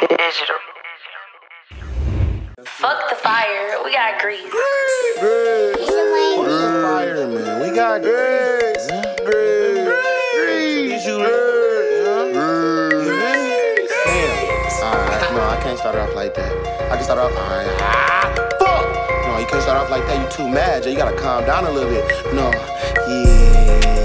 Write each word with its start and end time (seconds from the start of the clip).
Digital. 0.00 0.56
Fuck 2.64 3.08
the 3.08 3.14
fire. 3.16 3.78
We 3.84 3.92
got 3.92 4.20
grease. 4.20 4.42
Grease. 4.50 5.86
The 5.86 6.80
fire, 6.82 7.26
man. 7.28 7.60
We 7.62 7.76
got 7.76 8.02
grease. 8.02 8.86
Grease. 9.24 9.86
Grease. 10.34 11.06
Grease. 11.06 11.22
Alright, 14.82 15.32
no, 15.32 15.42
I 15.42 15.60
can't 15.62 15.78
start 15.78 15.94
it 15.94 16.00
off 16.00 16.14
like 16.16 16.34
that. 16.34 16.90
I 16.90 16.96
can 16.96 17.04
start 17.04 17.20
off. 17.20 17.30
Alright. 17.30 17.68
Ah, 17.80 18.34
fuck. 18.58 18.86
No, 19.28 19.38
you 19.38 19.46
can't 19.46 19.62
start 19.62 19.78
off 19.78 19.90
like 19.90 20.04
that. 20.06 20.20
You 20.20 20.28
too 20.36 20.48
mad, 20.48 20.82
Jay. 20.82 20.90
You 20.90 20.98
gotta 20.98 21.16
calm 21.16 21.44
down 21.46 21.66
a 21.66 21.70
little 21.70 21.90
bit. 21.90 22.04
No. 22.34 22.50
Yeah. 23.08 24.03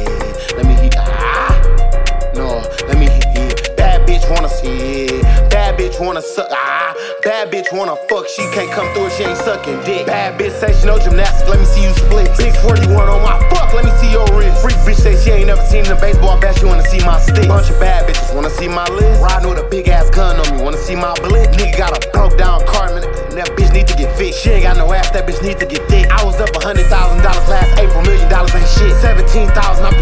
Bitch 6.00 6.06
wanna 6.06 6.22
suck. 6.22 6.48
Ah. 6.52 6.96
Bad 7.24 7.52
bitch 7.52 7.72
wanna 7.72 7.96
fuck. 8.08 8.28
She 8.28 8.42
can't 8.54 8.72
come 8.72 8.88
through 8.94 9.08
if 9.08 9.18
she 9.18 9.24
ain't 9.24 9.38
sucking 9.38 9.84
dick. 9.84 10.08
Bad 10.08 10.40
bitch 10.40 10.52
say 10.60 10.74
she 10.74 10.86
no 10.86 10.98
gymnastics. 10.98 11.50
Let 11.50 11.60
me 11.60 11.66
see 11.66 11.84
you 11.84 11.94
split. 11.94 12.32
Big 12.38 12.56
41 12.58 13.10
on 13.10 13.22
my 13.22 13.38
fuck. 13.50 13.74
Let 13.74 13.86
me 13.86 13.92
see 14.00 14.12
your 14.12 14.26
wrist. 14.36 14.62
Freak 14.62 14.78
bitch 14.88 15.02
say 15.02 15.16
she 15.22 15.32
ain't 15.32 15.48
never 15.48 15.64
seen 15.66 15.86
a 15.88 15.96
baseball 15.96 16.40
bat. 16.40 16.58
She 16.58 16.66
wanna 16.66 16.88
see 16.88 17.04
my 17.06 17.20
stick. 17.20 17.48
Bunch 17.48 17.70
of 17.70 17.80
bad 17.80 18.08
bitches 18.08 18.34
wanna 18.34 18.50
see 18.50 18.68
my 18.68 18.86
list. 18.88 19.22
Riding 19.22 19.50
with 19.50 19.60
a 19.60 19.68
big 19.70 19.90
ass 19.90 20.10
gun 20.10 20.40
on 20.40 20.58
me. 20.58 20.64
Wanna 20.64 20.78
see 20.78 20.96
my 20.96 21.14
blick. 21.28 21.50
Nigga 21.52 21.78
got 21.78 21.92
a 21.92 22.00
broke 22.12 22.38
down 22.38 22.66
car. 22.66 22.88
Man, 22.96 23.04
that 23.36 23.52
bitch 23.58 23.74
need 23.74 23.88
to 23.88 23.96
get 23.96 24.16
fixed. 24.18 24.40
She 24.42 24.52
ain't 24.52 24.64
got 24.64 24.78
no 24.78 24.92
ass. 24.94 25.12
That 25.12 25.28
bitch 25.28 25.42
need 25.44 25.60
to 25.60 25.66
get 25.66 25.88
thick. 25.90 26.10
I 26.12 26.24
was 26.24 26.40
up 26.40 26.56
a 26.56 26.60
hundred 26.64 26.88
thousand 26.88 27.22
dollars 27.24 27.48
last 27.50 27.78
April. 27.78 28.02
Million 28.04 28.30
dollars 28.30 28.56
ain't 28.56 28.68
shit. 28.68 28.94
Seventeen 29.02 29.48
thousand. 29.50 29.99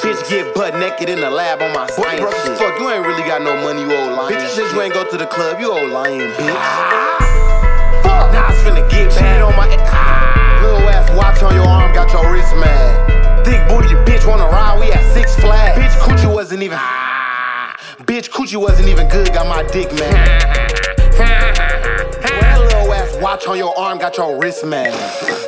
Bitch 0.00 0.28
get 0.28 0.54
butt 0.54 0.74
naked 0.78 1.08
in 1.08 1.20
the 1.20 1.30
lab 1.30 1.62
on 1.62 1.72
my 1.72 1.86
Boy, 1.96 2.02
shit. 2.04 2.58
Fuck, 2.58 2.78
you 2.78 2.90
ain't 2.90 3.06
really 3.06 3.22
got 3.22 3.42
no 3.42 3.56
money, 3.62 3.82
you 3.82 3.92
old 3.94 4.12
lying. 4.12 4.34
Bitch, 4.34 4.48
since 4.48 4.72
you 4.72 4.80
ain't 4.82 4.94
go 4.94 5.08
to 5.08 5.16
the 5.16 5.26
club, 5.26 5.60
you 5.60 5.70
old 5.70 5.90
lying, 5.90 6.20
bitch. 6.20 6.54
Ah, 6.56 8.00
fuck, 8.02 8.32
now 8.32 8.48
it's 8.48 8.60
finna 8.62 8.88
get 8.90 9.10
bad 9.10 9.42
on 9.42 9.56
my. 9.56 9.66
Ah, 9.88 10.60
little 10.62 10.88
ass 10.88 11.10
watch 11.16 11.42
on 11.42 11.54
your 11.54 11.66
arm, 11.66 11.92
got 11.94 12.12
your 12.12 12.30
wrist 12.32 12.54
mad. 12.56 13.44
Thick 13.44 13.66
booty, 13.68 13.88
you 13.88 13.96
bitch 14.04 14.26
wanna 14.28 14.46
ride, 14.46 14.78
we 14.80 14.90
at 14.92 15.14
Six 15.14 15.36
Flags. 15.36 15.78
Bitch, 15.78 15.98
coochie 16.00 16.32
wasn't 16.32 16.62
even. 16.62 16.78
Ah, 16.80 17.76
bitch, 18.00 18.30
coochie 18.30 18.60
wasn't 18.60 18.88
even 18.88 19.08
good, 19.08 19.32
got 19.32 19.46
my 19.46 19.62
dick 19.70 19.92
mad. 19.94 20.72
That 22.26 22.58
little 22.60 22.92
ass 22.92 23.16
watch 23.22 23.46
on 23.46 23.56
your 23.56 23.76
arm, 23.78 23.98
got 23.98 24.16
your 24.16 24.38
wrist 24.40 24.64
mad. 24.64 25.45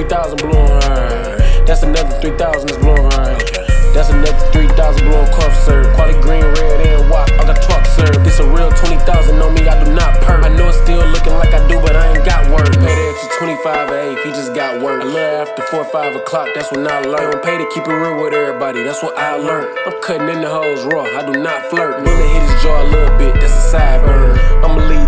3,000 0.00 0.40
blue 0.40 0.56
on 0.56 0.80
her. 0.96 1.36
That's 1.68 1.82
another 1.82 2.08
3,000 2.24 2.40
that's 2.40 2.80
blue 2.80 2.96
on. 2.96 3.36
That's 3.92 4.08
another 4.08 4.32
3,000 4.48 5.04
blue 5.04 5.12
on 5.12 5.28
cough, 5.28 5.52
sir. 5.60 5.92
Quality 5.92 6.18
green, 6.24 6.40
red, 6.40 6.80
and 6.88 7.10
white. 7.10 7.28
I 7.36 7.44
got 7.44 7.60
talk, 7.60 7.84
sir. 7.84 8.08
This 8.24 8.40
a 8.40 8.48
real 8.48 8.72
20,000 8.72 9.04
on 9.36 9.52
me, 9.52 9.68
I 9.68 9.76
do 9.84 9.92
not 9.92 10.16
perk. 10.24 10.42
I 10.42 10.48
know 10.56 10.68
it's 10.68 10.80
still 10.80 11.04
looking 11.04 11.36
like 11.36 11.52
I 11.52 11.60
do, 11.68 11.76
but 11.84 11.96
I 11.96 12.16
ain't 12.16 12.24
got 12.24 12.48
work. 12.48 12.72
Pay 12.80 12.96
the 12.96 13.06
extra 13.12 13.44
25 13.44 13.90
a 13.90 14.16
8, 14.16 14.24
he 14.24 14.30
just 14.32 14.54
got 14.54 14.80
work. 14.80 15.02
A 15.02 15.04
little 15.04 15.42
after 15.44 15.62
4 15.68 15.80
or 15.80 15.84
5 15.84 16.16
o'clock, 16.16 16.48
that's 16.54 16.72
when 16.72 16.88
I 16.88 17.02
learn. 17.02 17.32
Don't 17.32 17.44
pay 17.44 17.58
to 17.58 17.68
keep 17.68 17.84
it 17.84 17.92
real 17.92 18.24
with 18.24 18.32
everybody, 18.32 18.82
that's 18.82 19.02
what 19.02 19.18
I 19.18 19.36
learned. 19.36 19.68
I'm 19.84 20.00
cutting 20.00 20.30
in 20.30 20.40
the 20.40 20.48
hoes 20.48 20.80
raw, 20.94 21.04
I 21.04 21.30
do 21.30 21.38
not 21.38 21.66
flirt. 21.66 22.02
Bullet 22.02 22.28
hit 22.32 22.40
his 22.40 22.62
jaw 22.62 22.72
a 22.72 22.88
little 22.88 23.18
bit, 23.18 23.34
that's 23.34 23.52
a 23.52 23.68
side 23.68 24.00
burn. 24.00 24.38
I'ma 24.64 24.80
lead 24.88 24.99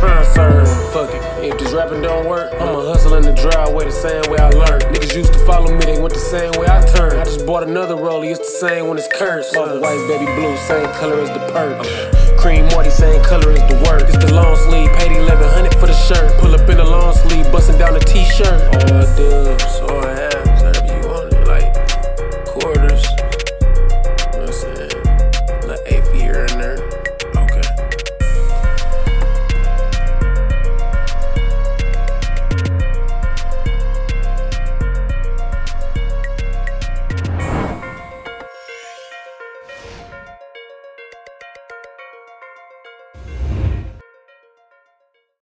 trying 0.00 0.24
to 0.24 0.30
serve. 0.32 0.92
Fuck 0.92 1.10
it, 1.14 1.22
if 1.44 1.58
this 1.58 1.72
rapping 1.72 2.02
don't 2.02 2.26
work, 2.26 2.52
I'ma 2.54 2.80
hustle 2.82 3.14
in 3.14 3.22
the 3.22 3.32
driveway 3.32 3.84
the 3.84 3.92
same 3.92 4.24
way 4.32 4.38
I 4.38 4.48
learned. 4.50 4.82
Niggas 4.90 5.14
used 5.14 5.32
to 5.34 5.38
follow 5.44 5.70
me, 5.70 5.84
they 5.84 6.00
went 6.00 6.14
the 6.14 6.20
same 6.20 6.50
way 6.58 6.66
I 6.66 6.80
turned. 6.96 7.20
I 7.20 7.24
just 7.24 7.46
bought 7.46 7.62
another 7.62 7.94
rollie, 7.94 8.30
it's 8.30 8.40
the 8.40 8.66
same 8.68 8.88
when 8.88 8.96
it's 8.96 9.08
cursed. 9.08 9.56
Off 9.56 9.78
white, 9.80 10.02
baby 10.08 10.26
blue, 10.34 10.56
same 10.56 10.88
color 10.98 11.20
as 11.20 11.28
the 11.28 11.40
perk. 11.52 11.78
Cream 12.40 12.64
Morty, 12.72 12.88
same 12.90 13.22
color 13.22 13.52
as 13.52 13.60
the 13.68 13.76
work. 13.84 14.08
It's 14.08 14.24
the 14.24 14.32
long 14.32 14.56
sleeve, 14.56 14.90
paid 14.96 15.12
1100 15.12 15.74
for 15.74 15.86
the 15.86 15.94
shirt. 16.08 16.40
Pull 16.40 16.54
up 16.54 16.66
in 16.68 16.78
the 16.78 16.84
long 16.84 17.14
sleeve, 17.14 17.44
busting 17.52 17.76
down. 17.76 17.90
All 17.90 18.00
dubs, 18.00 18.74
all 18.74 18.79